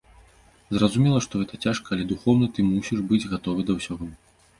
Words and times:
Зразумела, 0.77 1.19
што 1.25 1.41
гэта 1.41 1.59
цяжка, 1.67 1.87
але 1.95 2.07
духоўна 2.11 2.47
ты 2.55 2.65
мусіш 2.71 2.99
быць 3.13 3.21
гатовы 3.35 3.67
да 3.69 3.77
ўсяго. 3.77 4.09